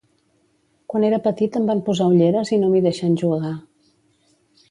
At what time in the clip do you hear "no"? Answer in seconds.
2.63-2.71